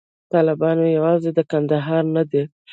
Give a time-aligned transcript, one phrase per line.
[0.33, 2.43] طالبان یوازې د کندهار نه دي.